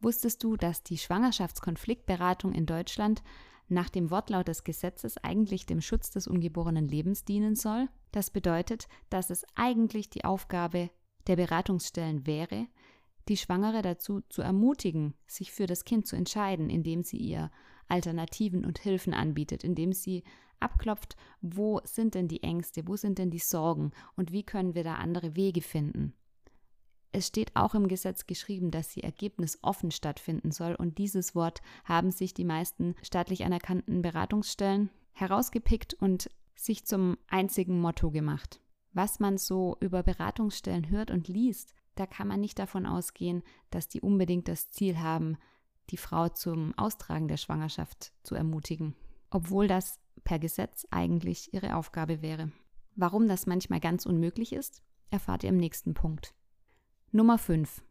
Wusstest 0.00 0.42
du, 0.42 0.56
dass 0.56 0.82
die 0.82 0.98
Schwangerschaftskonfliktberatung 0.98 2.52
in 2.52 2.66
Deutschland 2.66 3.22
nach 3.68 3.88
dem 3.88 4.10
Wortlaut 4.10 4.48
des 4.48 4.64
Gesetzes 4.64 5.16
eigentlich 5.18 5.66
dem 5.66 5.80
Schutz 5.80 6.10
des 6.10 6.26
ungeborenen 6.26 6.88
Lebens 6.88 7.24
dienen 7.24 7.54
soll? 7.54 7.88
Das 8.10 8.30
bedeutet, 8.30 8.88
dass 9.08 9.30
es 9.30 9.46
eigentlich 9.54 10.10
die 10.10 10.24
Aufgabe 10.24 10.90
der 11.28 11.36
Beratungsstellen 11.36 12.26
wäre, 12.26 12.66
die 13.28 13.36
Schwangere 13.36 13.80
dazu 13.80 14.20
zu 14.28 14.42
ermutigen, 14.42 15.14
sich 15.26 15.52
für 15.52 15.66
das 15.66 15.84
Kind 15.84 16.08
zu 16.08 16.16
entscheiden, 16.16 16.70
indem 16.70 17.04
sie 17.04 17.18
ihr 17.18 17.52
Alternativen 17.94 18.64
und 18.64 18.80
Hilfen 18.80 19.14
anbietet, 19.14 19.62
indem 19.62 19.92
sie 19.92 20.24
abklopft, 20.58 21.16
wo 21.40 21.80
sind 21.84 22.16
denn 22.16 22.26
die 22.26 22.42
Ängste, 22.42 22.88
wo 22.88 22.96
sind 22.96 23.18
denn 23.18 23.30
die 23.30 23.38
Sorgen 23.38 23.92
und 24.16 24.32
wie 24.32 24.42
können 24.42 24.74
wir 24.74 24.82
da 24.82 24.96
andere 24.96 25.36
Wege 25.36 25.62
finden. 25.62 26.12
Es 27.12 27.28
steht 27.28 27.54
auch 27.54 27.76
im 27.76 27.86
Gesetz 27.86 28.26
geschrieben, 28.26 28.72
dass 28.72 28.90
sie 28.90 29.04
ergebnisoffen 29.04 29.92
stattfinden 29.92 30.50
soll 30.50 30.74
und 30.74 30.98
dieses 30.98 31.36
Wort 31.36 31.62
haben 31.84 32.10
sich 32.10 32.34
die 32.34 32.44
meisten 32.44 32.96
staatlich 33.02 33.44
anerkannten 33.44 34.02
Beratungsstellen 34.02 34.90
herausgepickt 35.12 35.94
und 35.94 36.28
sich 36.56 36.84
zum 36.84 37.16
einzigen 37.28 37.80
Motto 37.80 38.10
gemacht. 38.10 38.58
Was 38.92 39.20
man 39.20 39.38
so 39.38 39.76
über 39.78 40.02
Beratungsstellen 40.02 40.90
hört 40.90 41.12
und 41.12 41.28
liest, 41.28 41.74
da 41.94 42.06
kann 42.06 42.26
man 42.26 42.40
nicht 42.40 42.58
davon 42.58 42.86
ausgehen, 42.86 43.44
dass 43.70 43.86
die 43.86 44.00
unbedingt 44.00 44.48
das 44.48 44.70
Ziel 44.70 44.98
haben, 44.98 45.36
die 45.90 45.96
Frau 45.96 46.28
zum 46.28 46.76
Austragen 46.78 47.28
der 47.28 47.36
Schwangerschaft 47.36 48.12
zu 48.22 48.34
ermutigen, 48.34 48.94
obwohl 49.30 49.68
das 49.68 49.98
per 50.24 50.38
Gesetz 50.38 50.86
eigentlich 50.90 51.52
ihre 51.52 51.76
Aufgabe 51.76 52.22
wäre. 52.22 52.50
Warum 52.96 53.28
das 53.28 53.46
manchmal 53.46 53.80
ganz 53.80 54.06
unmöglich 54.06 54.52
ist, 54.52 54.82
erfahrt 55.10 55.42
ihr 55.42 55.50
im 55.50 55.56
nächsten 55.56 55.94
Punkt. 55.94 56.34
Nummer 57.10 57.38
5. 57.38 57.82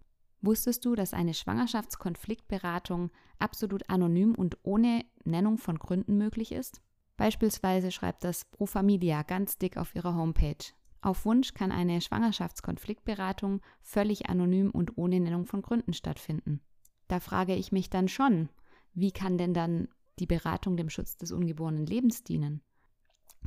Wusstest 0.41 0.83
du, 0.83 0.95
dass 0.95 1.13
eine 1.13 1.33
Schwangerschaftskonfliktberatung 1.33 3.11
absolut 3.39 3.89
anonym 3.89 4.35
und 4.35 4.57
ohne 4.63 5.05
Nennung 5.23 5.57
von 5.57 5.79
Gründen 5.79 6.17
möglich 6.17 6.51
ist? 6.51 6.81
Beispielsweise 7.15 7.91
schreibt 7.91 8.23
das 8.23 8.45
Pro 8.45 8.65
Familia 8.65 9.23
ganz 9.23 9.57
dick 9.57 9.77
auf 9.77 9.95
ihrer 9.95 10.15
Homepage. 10.15 10.73
Auf 11.01 11.25
Wunsch 11.25 11.53
kann 11.53 11.71
eine 11.71 12.01
Schwangerschaftskonfliktberatung 12.01 13.61
völlig 13.81 14.29
anonym 14.29 14.71
und 14.71 14.97
ohne 14.97 15.19
Nennung 15.19 15.45
von 15.45 15.61
Gründen 15.61 15.93
stattfinden. 15.93 16.61
Da 17.07 17.19
frage 17.19 17.55
ich 17.55 17.71
mich 17.71 17.89
dann 17.89 18.07
schon, 18.07 18.49
wie 18.93 19.11
kann 19.11 19.37
denn 19.37 19.53
dann 19.53 19.87
die 20.19 20.25
Beratung 20.25 20.77
dem 20.77 20.89
Schutz 20.89 21.17
des 21.17 21.31
ungeborenen 21.31 21.85
Lebens 21.85 22.23
dienen? 22.23 22.61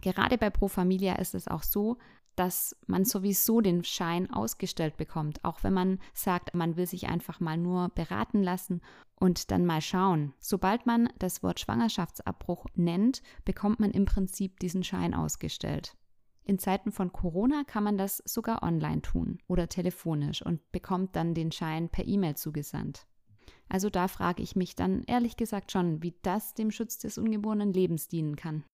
Gerade 0.00 0.38
bei 0.38 0.50
Pro 0.50 0.68
Familia 0.68 1.14
ist 1.14 1.34
es 1.34 1.48
auch 1.48 1.62
so, 1.62 1.96
dass 2.36 2.76
man 2.86 3.04
sowieso 3.04 3.60
den 3.62 3.82
Schein 3.82 4.30
ausgestellt 4.30 4.96
bekommt, 4.98 5.42
auch 5.44 5.62
wenn 5.64 5.72
man 5.72 5.98
sagt, 6.12 6.54
man 6.54 6.76
will 6.76 6.86
sich 6.86 7.08
einfach 7.08 7.40
mal 7.40 7.56
nur 7.56 7.88
beraten 7.90 8.42
lassen 8.42 8.82
und 9.18 9.50
dann 9.50 9.64
mal 9.64 9.80
schauen. 9.80 10.34
Sobald 10.38 10.86
man 10.86 11.08
das 11.18 11.42
Wort 11.42 11.60
Schwangerschaftsabbruch 11.60 12.66
nennt, 12.74 13.22
bekommt 13.44 13.80
man 13.80 13.90
im 13.90 14.04
Prinzip 14.04 14.60
diesen 14.60 14.84
Schein 14.84 15.14
ausgestellt. 15.14 15.96
In 16.44 16.58
Zeiten 16.58 16.92
von 16.92 17.10
Corona 17.10 17.64
kann 17.66 17.82
man 17.82 17.98
das 17.98 18.22
sogar 18.24 18.62
online 18.62 19.02
tun 19.02 19.38
oder 19.48 19.68
telefonisch 19.68 20.42
und 20.42 20.60
bekommt 20.70 21.16
dann 21.16 21.34
den 21.34 21.50
Schein 21.50 21.88
per 21.88 22.06
E-Mail 22.06 22.36
zugesandt. 22.36 23.06
Also 23.68 23.90
da 23.90 24.08
frage 24.08 24.42
ich 24.42 24.56
mich 24.56 24.76
dann 24.76 25.02
ehrlich 25.04 25.36
gesagt 25.36 25.72
schon, 25.72 26.02
wie 26.02 26.14
das 26.22 26.54
dem 26.54 26.70
Schutz 26.70 26.98
des 26.98 27.18
ungeborenen 27.18 27.72
Lebens 27.72 28.08
dienen 28.08 28.36
kann. 28.36 28.64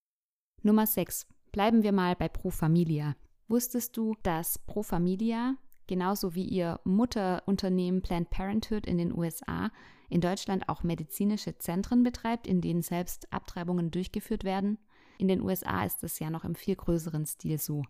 Nummer 0.63 0.87
6. 0.87 1.27
Bleiben 1.51 1.83
wir 1.83 1.93
mal 1.93 2.15
bei 2.15 2.29
Pro 2.29 2.51
Familia. 2.51 3.17
Wusstest 3.49 3.97
du, 3.97 4.15
dass 4.23 4.59
Pro 4.59 4.83
Familia 4.83 5.57
genauso 5.87 6.35
wie 6.35 6.45
ihr 6.45 6.81
Mutterunternehmen 6.85 8.03
Planned 8.03 8.31
Parenthood 8.31 8.87
in 8.87 8.99
den 8.99 9.17
USA 9.17 9.71
in 10.09 10.21
Deutschland 10.21 10.69
auch 10.69 10.83
medizinische 10.83 11.59
Zentren 11.59 12.03
betreibt, 12.03 12.47
in 12.47 12.61
denen 12.61 12.83
selbst 12.83 13.33
Abtreibungen 13.33 13.91
durchgeführt 13.91 14.45
werden? 14.45 14.79
In 15.19 15.29
den 15.29 15.43
USA 15.43 15.85
ist 15.85 16.05
es 16.05 16.19
ja 16.19 16.31
noch 16.31 16.45
im 16.45 16.55
viel 16.55 16.77
größeren 16.77 17.27
Stil 17.27 17.59
so. 17.59 17.83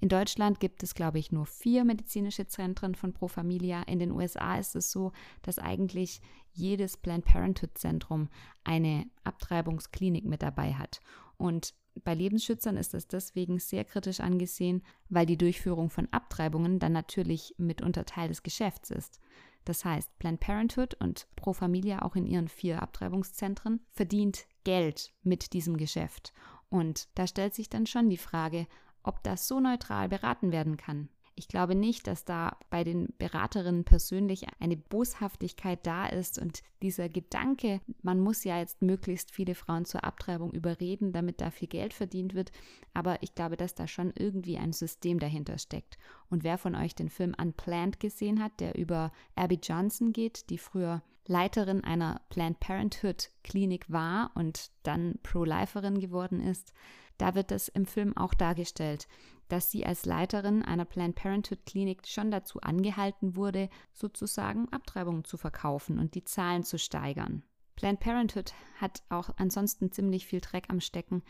In 0.00 0.08
Deutschland 0.08 0.60
gibt 0.60 0.82
es, 0.82 0.94
glaube 0.94 1.18
ich, 1.18 1.32
nur 1.32 1.46
vier 1.46 1.84
medizinische 1.84 2.46
Zentren 2.46 2.94
von 2.94 3.12
Pro 3.12 3.28
Familia. 3.28 3.82
In 3.82 3.98
den 3.98 4.10
USA 4.10 4.58
ist 4.58 4.76
es 4.76 4.90
so, 4.90 5.12
dass 5.42 5.58
eigentlich 5.58 6.20
jedes 6.52 6.96
Planned 6.96 7.24
Parenthood 7.24 7.78
Zentrum 7.78 8.28
eine 8.64 9.06
Abtreibungsklinik 9.24 10.24
mit 10.24 10.42
dabei 10.42 10.74
hat. 10.74 11.00
Und 11.36 11.74
bei 12.02 12.14
Lebensschützern 12.14 12.76
ist 12.76 12.94
das 12.94 13.06
deswegen 13.06 13.58
sehr 13.58 13.84
kritisch 13.84 14.20
angesehen, 14.20 14.82
weil 15.08 15.26
die 15.26 15.38
Durchführung 15.38 15.90
von 15.90 16.08
Abtreibungen 16.10 16.78
dann 16.78 16.92
natürlich 16.92 17.54
mitunter 17.56 18.04
Teil 18.04 18.28
des 18.28 18.42
Geschäfts 18.42 18.90
ist. 18.90 19.20
Das 19.64 19.84
heißt, 19.84 20.18
Planned 20.18 20.40
Parenthood 20.40 20.94
und 20.94 21.26
Pro 21.36 21.52
Familia 21.52 22.02
auch 22.02 22.16
in 22.16 22.26
ihren 22.26 22.48
vier 22.48 22.82
Abtreibungszentren 22.82 23.80
verdient 23.92 24.46
Geld 24.64 25.12
mit 25.22 25.52
diesem 25.52 25.76
Geschäft. 25.76 26.32
Und 26.68 27.08
da 27.14 27.26
stellt 27.26 27.54
sich 27.54 27.70
dann 27.70 27.86
schon 27.86 28.10
die 28.10 28.18
Frage, 28.18 28.66
ob 29.04 29.22
das 29.22 29.46
so 29.46 29.60
neutral 29.60 30.08
beraten 30.08 30.50
werden 30.50 30.76
kann. 30.76 31.08
Ich 31.36 31.48
glaube 31.48 31.74
nicht, 31.74 32.06
dass 32.06 32.24
da 32.24 32.56
bei 32.70 32.84
den 32.84 33.12
Beraterinnen 33.18 33.84
persönlich 33.84 34.46
eine 34.60 34.76
Boshaftigkeit 34.76 35.84
da 35.84 36.06
ist 36.06 36.38
und 36.38 36.62
dieser 36.80 37.08
Gedanke, 37.08 37.80
man 38.02 38.20
muss 38.20 38.44
ja 38.44 38.58
jetzt 38.58 38.82
möglichst 38.82 39.32
viele 39.32 39.56
Frauen 39.56 39.84
zur 39.84 40.04
Abtreibung 40.04 40.52
überreden, 40.52 41.12
damit 41.12 41.40
da 41.40 41.50
viel 41.50 41.66
Geld 41.66 41.92
verdient 41.92 42.34
wird. 42.34 42.52
Aber 42.92 43.20
ich 43.22 43.34
glaube, 43.34 43.56
dass 43.56 43.74
da 43.74 43.88
schon 43.88 44.12
irgendwie 44.16 44.58
ein 44.58 44.72
System 44.72 45.18
dahinter 45.18 45.58
steckt. 45.58 45.98
Und 46.30 46.44
wer 46.44 46.56
von 46.56 46.76
euch 46.76 46.94
den 46.94 47.08
Film 47.08 47.34
Unplanned 47.36 47.98
gesehen 47.98 48.40
hat, 48.40 48.60
der 48.60 48.78
über 48.78 49.10
Abby 49.34 49.58
Johnson 49.60 50.12
geht, 50.12 50.50
die 50.50 50.58
früher 50.58 51.02
Leiterin 51.26 51.82
einer 51.82 52.20
Planned 52.28 52.60
Parenthood 52.60 53.30
Klinik 53.42 53.90
war 53.90 54.30
und 54.34 54.70
dann 54.82 55.18
Pro-Liferin 55.22 55.98
geworden 55.98 56.40
ist, 56.40 56.74
da 57.18 57.34
wird 57.34 57.52
es 57.52 57.68
im 57.68 57.86
Film 57.86 58.16
auch 58.16 58.34
dargestellt, 58.34 59.08
dass 59.48 59.70
sie 59.70 59.84
als 59.84 60.06
Leiterin 60.06 60.62
einer 60.62 60.84
Planned 60.84 61.16
Parenthood 61.16 61.66
Klinik 61.66 62.06
schon 62.06 62.30
dazu 62.30 62.60
angehalten 62.60 63.36
wurde, 63.36 63.68
sozusagen 63.92 64.68
Abtreibungen 64.70 65.24
zu 65.24 65.36
verkaufen 65.36 65.98
und 65.98 66.14
die 66.14 66.24
Zahlen 66.24 66.64
zu 66.64 66.78
steigern. 66.78 67.42
Planned 67.76 68.00
Parenthood 68.00 68.54
hat 68.76 69.02
auch 69.08 69.30
ansonsten 69.36 69.92
ziemlich 69.92 70.26
viel 70.26 70.40
Dreck 70.40 70.66
am 70.68 70.80
Stecken. 70.80 71.22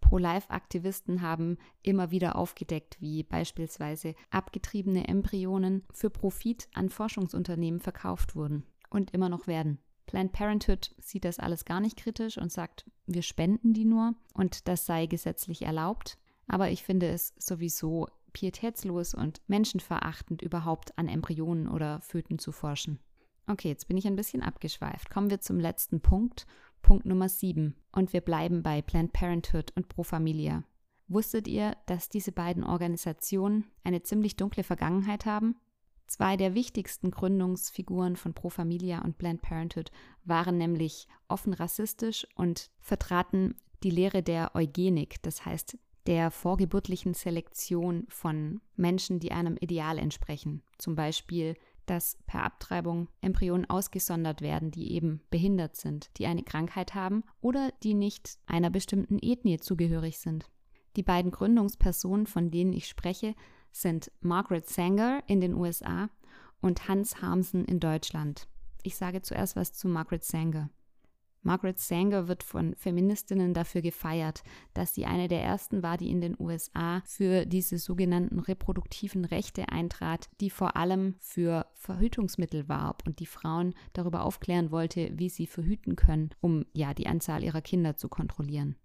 Pro-Life-Aktivisten 0.00 1.22
haben 1.22 1.58
immer 1.82 2.10
wieder 2.10 2.36
aufgedeckt, 2.36 3.00
wie 3.00 3.24
beispielsweise 3.24 4.14
abgetriebene 4.30 5.08
Embryonen 5.08 5.84
für 5.92 6.08
Profit 6.08 6.68
an 6.72 6.88
Forschungsunternehmen 6.88 7.80
verkauft 7.80 8.36
wurden 8.36 8.64
und 8.90 9.10
immer 9.12 9.28
noch 9.28 9.48
werden. 9.48 9.78
Planned 10.08 10.32
Parenthood 10.32 10.94
sieht 10.98 11.24
das 11.24 11.38
alles 11.38 11.66
gar 11.66 11.80
nicht 11.80 11.98
kritisch 11.98 12.38
und 12.38 12.50
sagt, 12.50 12.86
wir 13.06 13.22
spenden 13.22 13.74
die 13.74 13.84
nur 13.84 14.14
und 14.32 14.66
das 14.66 14.86
sei 14.86 15.06
gesetzlich 15.06 15.62
erlaubt. 15.62 16.18
Aber 16.48 16.70
ich 16.70 16.82
finde 16.82 17.10
es 17.10 17.34
sowieso 17.38 18.08
pietätslos 18.32 19.14
und 19.14 19.42
menschenverachtend, 19.48 20.40
überhaupt 20.40 20.96
an 20.98 21.08
Embryonen 21.08 21.68
oder 21.68 22.00
Föten 22.00 22.38
zu 22.38 22.52
forschen. 22.52 22.98
Okay, 23.46 23.68
jetzt 23.68 23.86
bin 23.86 23.98
ich 23.98 24.06
ein 24.06 24.16
bisschen 24.16 24.42
abgeschweift. 24.42 25.10
Kommen 25.10 25.30
wir 25.30 25.40
zum 25.40 25.60
letzten 25.60 26.00
Punkt, 26.00 26.46
Punkt 26.80 27.04
Nummer 27.04 27.28
7. 27.28 27.74
Und 27.92 28.12
wir 28.14 28.22
bleiben 28.22 28.62
bei 28.62 28.80
Planned 28.80 29.12
Parenthood 29.12 29.72
und 29.76 29.88
Pro 29.88 30.04
Familia. 30.04 30.64
Wusstet 31.06 31.48
ihr, 31.48 31.76
dass 31.86 32.08
diese 32.08 32.32
beiden 32.32 32.64
Organisationen 32.64 33.64
eine 33.84 34.02
ziemlich 34.02 34.36
dunkle 34.36 34.62
Vergangenheit 34.62 35.26
haben? 35.26 35.56
Zwei 36.08 36.38
der 36.38 36.54
wichtigsten 36.54 37.10
Gründungsfiguren 37.10 38.16
von 38.16 38.32
Pro 38.32 38.48
Familia 38.48 39.02
und 39.02 39.18
Planned 39.18 39.42
Parenthood 39.42 39.90
waren 40.24 40.56
nämlich 40.56 41.06
offen 41.28 41.52
rassistisch 41.52 42.26
und 42.34 42.70
vertraten 42.80 43.54
die 43.82 43.90
Lehre 43.90 44.22
der 44.22 44.54
Eugenik, 44.54 45.22
das 45.22 45.44
heißt 45.44 45.78
der 46.06 46.30
vorgeburtlichen 46.30 47.12
Selektion 47.12 48.06
von 48.08 48.62
Menschen, 48.76 49.20
die 49.20 49.32
einem 49.32 49.58
Ideal 49.60 49.98
entsprechen. 49.98 50.62
Zum 50.78 50.94
Beispiel, 50.94 51.54
dass 51.84 52.16
per 52.26 52.42
Abtreibung 52.42 53.08
Embryonen 53.20 53.68
ausgesondert 53.68 54.40
werden, 54.40 54.70
die 54.70 54.92
eben 54.92 55.20
behindert 55.28 55.76
sind, 55.76 56.10
die 56.16 56.24
eine 56.24 56.42
Krankheit 56.42 56.94
haben 56.94 57.24
oder 57.42 57.70
die 57.82 57.92
nicht 57.92 58.38
einer 58.46 58.70
bestimmten 58.70 59.18
Ethnie 59.20 59.58
zugehörig 59.58 60.18
sind. 60.18 60.50
Die 60.96 61.02
beiden 61.02 61.30
Gründungspersonen, 61.30 62.26
von 62.26 62.50
denen 62.50 62.72
ich 62.72 62.88
spreche, 62.88 63.34
sind 63.72 64.10
Margaret 64.20 64.68
Sanger 64.68 65.22
in 65.26 65.40
den 65.40 65.54
USA 65.54 66.10
und 66.60 66.88
Hans 66.88 67.22
Harmsen 67.22 67.64
in 67.64 67.80
Deutschland. 67.80 68.48
Ich 68.82 68.96
sage 68.96 69.22
zuerst 69.22 69.56
was 69.56 69.72
zu 69.72 69.88
Margaret 69.88 70.24
Sanger. 70.24 70.70
Margaret 71.42 71.78
Sanger 71.78 72.28
wird 72.28 72.42
von 72.42 72.74
Feministinnen 72.74 73.54
dafür 73.54 73.80
gefeiert, 73.80 74.42
dass 74.74 74.94
sie 74.94 75.06
eine 75.06 75.28
der 75.28 75.42
ersten 75.42 75.82
war, 75.82 75.96
die 75.96 76.10
in 76.10 76.20
den 76.20 76.36
USA 76.38 77.00
für 77.06 77.46
diese 77.46 77.78
sogenannten 77.78 78.38
reproduktiven 78.40 79.24
Rechte 79.24 79.68
eintrat, 79.68 80.28
die 80.40 80.50
vor 80.50 80.76
allem 80.76 81.14
für 81.20 81.66
Verhütungsmittel 81.74 82.68
warb 82.68 83.04
und 83.06 83.20
die 83.20 83.26
Frauen 83.26 83.74
darüber 83.92 84.24
aufklären 84.24 84.70
wollte, 84.70 85.10
wie 85.14 85.28
sie 85.28 85.46
verhüten 85.46 85.96
können, 85.96 86.30
um 86.40 86.66
ja 86.72 86.92
die 86.92 87.06
Anzahl 87.06 87.44
ihrer 87.44 87.62
Kinder 87.62 87.96
zu 87.96 88.08
kontrollieren. 88.08 88.76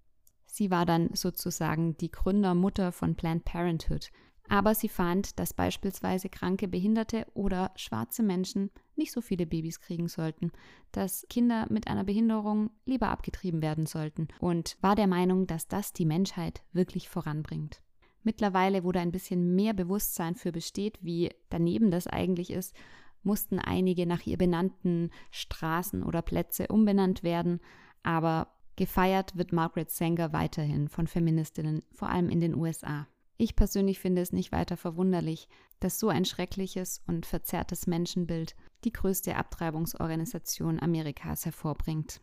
Sie 0.45 0.69
war 0.69 0.85
dann 0.85 1.09
sozusagen 1.13 1.97
die 1.97 2.11
Gründermutter 2.11 2.91
von 2.91 3.15
Planned 3.15 3.43
Parenthood, 3.43 4.11
aber 4.49 4.75
sie 4.75 4.89
fand, 4.89 5.39
dass 5.39 5.53
beispielsweise 5.53 6.29
kranke 6.29 6.67
Behinderte 6.67 7.25
oder 7.33 7.71
schwarze 7.75 8.23
Menschen 8.23 8.71
nicht 8.95 9.11
so 9.11 9.21
viele 9.21 9.45
Babys 9.45 9.79
kriegen 9.79 10.07
sollten, 10.07 10.51
dass 10.91 11.25
Kinder 11.29 11.65
mit 11.69 11.87
einer 11.87 12.03
Behinderung 12.03 12.69
lieber 12.85 13.09
abgetrieben 13.09 13.61
werden 13.61 13.85
sollten 13.85 14.27
und 14.39 14.77
war 14.81 14.95
der 14.95 15.07
Meinung, 15.07 15.47
dass 15.47 15.67
das 15.67 15.93
die 15.93 16.05
Menschheit 16.05 16.61
wirklich 16.73 17.09
voranbringt. 17.09 17.81
Mittlerweile, 18.23 18.83
wo 18.83 18.91
da 18.91 19.01
ein 19.01 19.11
bisschen 19.11 19.55
mehr 19.55 19.73
Bewusstsein 19.73 20.35
für 20.35 20.51
besteht, 20.51 20.99
wie 21.01 21.29
daneben 21.49 21.91
das 21.91 22.07
eigentlich 22.07 22.51
ist, 22.51 22.73
mussten 23.21 23.59
einige 23.59 24.05
nach 24.05 24.25
ihr 24.25 24.37
benannten 24.37 25.09
Straßen 25.31 26.03
oder 26.03 26.21
Plätze 26.21 26.67
umbenannt 26.67 27.23
werden, 27.23 27.59
aber 28.03 28.47
gefeiert 28.75 29.37
wird 29.37 29.53
Margaret 29.53 29.89
Sanger 29.89 30.33
weiterhin 30.33 30.89
von 30.89 31.07
Feministinnen, 31.07 31.83
vor 31.91 32.09
allem 32.09 32.29
in 32.29 32.39
den 32.39 32.55
USA. 32.55 33.07
Ich 33.43 33.57
persönlich 33.57 33.99
finde 33.99 34.21
es 34.21 34.31
nicht 34.31 34.53
weiter 34.53 34.77
verwunderlich, 34.77 35.49
dass 35.81 35.99
so 35.99 36.07
ein 36.07 36.23
schreckliches 36.23 37.01
und 37.07 37.25
verzerrtes 37.25 37.87
Menschenbild 37.87 38.55
die 38.85 38.93
größte 38.93 39.35
Abtreibungsorganisation 39.35 40.79
Amerikas 40.79 41.43
hervorbringt. 41.43 42.21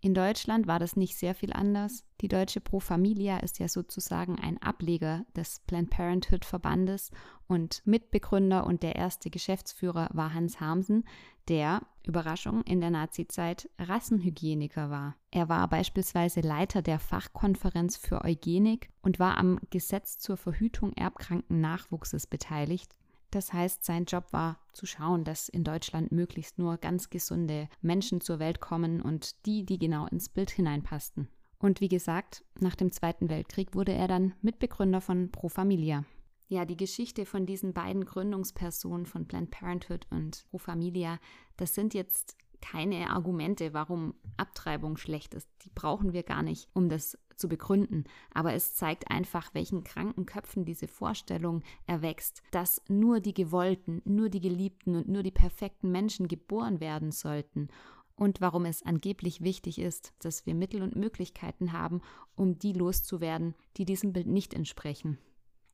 In 0.00 0.14
Deutschland 0.14 0.66
war 0.66 0.78
das 0.78 0.94
nicht 0.94 1.16
sehr 1.16 1.34
viel 1.34 1.52
anders. 1.52 2.04
Die 2.20 2.28
deutsche 2.28 2.60
Pro 2.60 2.80
Familia 2.80 3.38
ist 3.38 3.58
ja 3.58 3.68
sozusagen 3.68 4.38
ein 4.38 4.60
Ableger 4.62 5.24
des 5.34 5.60
Planned 5.66 5.90
Parenthood 5.90 6.44
Verbandes 6.44 7.10
und 7.46 7.82
Mitbegründer 7.86 8.66
und 8.66 8.82
der 8.82 8.96
erste 8.96 9.30
Geschäftsführer 9.30 10.08
war 10.12 10.34
Hans 10.34 10.60
Harmsen, 10.60 11.04
der, 11.48 11.80
Überraschung, 12.04 12.62
in 12.62 12.80
der 12.80 12.90
Nazizeit 12.90 13.70
Rassenhygieniker 13.78 14.90
war. 14.90 15.16
Er 15.30 15.48
war 15.48 15.66
beispielsweise 15.68 16.40
Leiter 16.40 16.82
der 16.82 16.98
Fachkonferenz 16.98 17.96
für 17.96 18.22
Eugenik 18.22 18.90
und 19.02 19.18
war 19.18 19.38
am 19.38 19.58
Gesetz 19.70 20.18
zur 20.18 20.36
Verhütung 20.36 20.92
erbkranken 20.92 21.60
Nachwuchses 21.60 22.26
beteiligt 22.26 22.94
das 23.36 23.52
heißt, 23.52 23.84
sein 23.84 24.06
Job 24.06 24.32
war 24.32 24.58
zu 24.72 24.86
schauen, 24.86 25.22
dass 25.22 25.50
in 25.50 25.62
Deutschland 25.62 26.10
möglichst 26.10 26.58
nur 26.58 26.78
ganz 26.78 27.10
gesunde 27.10 27.68
Menschen 27.82 28.22
zur 28.22 28.38
Welt 28.38 28.60
kommen 28.60 29.02
und 29.02 29.44
die, 29.44 29.66
die 29.66 29.78
genau 29.78 30.06
ins 30.06 30.30
Bild 30.30 30.50
hineinpassten. 30.50 31.28
Und 31.58 31.82
wie 31.82 31.88
gesagt, 31.88 32.44
nach 32.60 32.74
dem 32.74 32.92
Zweiten 32.92 33.28
Weltkrieg 33.28 33.74
wurde 33.74 33.92
er 33.92 34.08
dann 34.08 34.34
Mitbegründer 34.40 35.02
von 35.02 35.30
Pro 35.30 35.50
Familia. 35.50 36.04
Ja, 36.48 36.64
die 36.64 36.78
Geschichte 36.78 37.26
von 37.26 37.44
diesen 37.44 37.74
beiden 37.74 38.06
Gründungspersonen 38.06 39.04
von 39.04 39.26
Planned 39.26 39.50
Parenthood 39.50 40.06
und 40.10 40.46
Pro 40.50 40.56
Familia, 40.56 41.18
das 41.58 41.74
sind 41.74 41.92
jetzt 41.92 42.38
keine 42.70 43.10
Argumente, 43.10 43.72
warum 43.72 44.14
Abtreibung 44.36 44.96
schlecht 44.96 45.34
ist. 45.34 45.48
Die 45.62 45.70
brauchen 45.70 46.12
wir 46.12 46.22
gar 46.22 46.42
nicht, 46.42 46.68
um 46.72 46.88
das 46.88 47.18
zu 47.36 47.48
begründen. 47.48 48.04
Aber 48.32 48.54
es 48.54 48.74
zeigt 48.74 49.10
einfach, 49.10 49.54
welchen 49.54 49.84
kranken 49.84 50.26
Köpfen 50.26 50.64
diese 50.64 50.88
Vorstellung 50.88 51.62
erwächst, 51.86 52.42
dass 52.50 52.82
nur 52.88 53.20
die 53.20 53.34
gewollten, 53.34 54.02
nur 54.04 54.30
die 54.30 54.40
geliebten 54.40 54.96
und 54.96 55.08
nur 55.08 55.22
die 55.22 55.30
perfekten 55.30 55.92
Menschen 55.92 56.28
geboren 56.28 56.80
werden 56.80 57.12
sollten. 57.12 57.68
Und 58.16 58.40
warum 58.40 58.64
es 58.64 58.82
angeblich 58.82 59.42
wichtig 59.42 59.78
ist, 59.78 60.14
dass 60.20 60.46
wir 60.46 60.54
Mittel 60.54 60.82
und 60.82 60.96
Möglichkeiten 60.96 61.72
haben, 61.72 62.00
um 62.34 62.58
die 62.58 62.72
loszuwerden, 62.72 63.54
die 63.76 63.84
diesem 63.84 64.12
Bild 64.12 64.26
nicht 64.26 64.54
entsprechen. 64.54 65.18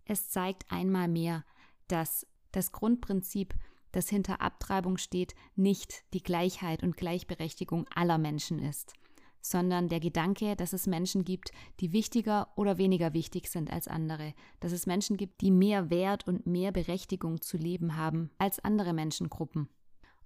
Es 0.04 0.28
zeigt 0.28 0.70
einmal 0.70 1.08
mehr, 1.08 1.44
dass 1.86 2.26
das 2.50 2.72
Grundprinzip 2.72 3.54
das 3.92 4.08
hinter 4.08 4.40
Abtreibung 4.40 4.98
steht, 4.98 5.34
nicht 5.54 6.04
die 6.14 6.22
Gleichheit 6.22 6.82
und 6.82 6.96
Gleichberechtigung 6.96 7.86
aller 7.94 8.18
Menschen 8.18 8.58
ist, 8.58 8.94
sondern 9.40 9.88
der 9.88 10.00
Gedanke, 10.00 10.56
dass 10.56 10.72
es 10.72 10.86
Menschen 10.86 11.24
gibt, 11.24 11.52
die 11.80 11.92
wichtiger 11.92 12.48
oder 12.56 12.78
weniger 12.78 13.12
wichtig 13.12 13.48
sind 13.48 13.70
als 13.70 13.88
andere, 13.88 14.34
dass 14.60 14.72
es 14.72 14.86
Menschen 14.86 15.16
gibt, 15.16 15.40
die 15.40 15.50
mehr 15.50 15.90
Wert 15.90 16.26
und 16.26 16.46
mehr 16.46 16.72
Berechtigung 16.72 17.40
zu 17.40 17.56
leben 17.56 17.96
haben 17.96 18.30
als 18.38 18.58
andere 18.60 18.92
Menschengruppen. 18.92 19.68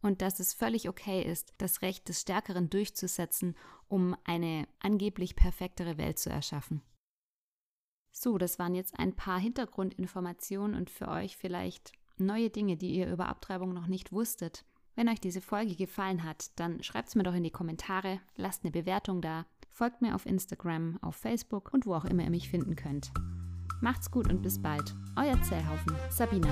Und 0.02 0.22
dass 0.22 0.38
es 0.38 0.54
völlig 0.54 0.88
okay 0.88 1.22
ist, 1.22 1.54
das 1.58 1.82
Recht 1.82 2.08
des 2.08 2.20
Stärkeren 2.20 2.70
durchzusetzen, 2.70 3.56
um 3.88 4.14
eine 4.24 4.68
angeblich 4.78 5.34
perfektere 5.34 5.98
Welt 5.98 6.18
zu 6.18 6.30
erschaffen. 6.30 6.82
So, 8.12 8.38
das 8.38 8.58
waren 8.58 8.74
jetzt 8.74 8.98
ein 8.98 9.14
paar 9.14 9.38
Hintergrundinformationen 9.38 10.76
und 10.76 10.90
für 10.90 11.08
euch 11.08 11.36
vielleicht 11.36 11.92
neue 12.20 12.50
Dinge, 12.50 12.76
die 12.76 12.94
ihr 12.94 13.10
über 13.10 13.28
Abtreibung 13.28 13.72
noch 13.72 13.86
nicht 13.86 14.12
wusstet. 14.12 14.64
Wenn 14.94 15.08
euch 15.08 15.20
diese 15.20 15.40
Folge 15.40 15.76
gefallen 15.76 16.24
hat, 16.24 16.58
dann 16.58 16.82
schreibt 16.82 17.08
es 17.08 17.14
mir 17.14 17.22
doch 17.22 17.34
in 17.34 17.44
die 17.44 17.50
Kommentare, 17.50 18.20
lasst 18.36 18.64
eine 18.64 18.70
Bewertung 18.70 19.20
da, 19.20 19.44
folgt 19.70 20.00
mir 20.00 20.14
auf 20.14 20.24
Instagram, 20.24 20.98
auf 21.02 21.16
Facebook 21.16 21.72
und 21.72 21.84
wo 21.84 21.94
auch 21.94 22.06
immer 22.06 22.24
ihr 22.24 22.30
mich 22.30 22.48
finden 22.48 22.76
könnt. 22.76 23.12
Macht's 23.82 24.10
gut 24.10 24.30
und 24.30 24.42
bis 24.42 24.60
bald. 24.60 24.94
Euer 25.16 25.40
Zellhaufen, 25.42 25.94
Sabina. 26.10 26.48